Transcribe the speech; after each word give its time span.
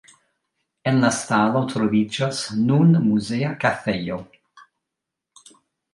En 0.91 0.95
la 1.03 1.11
stalo 1.17 1.61
troviĝas 1.73 2.41
nun 2.71 2.97
muzea 3.11 3.53
kafejo. 3.65 4.21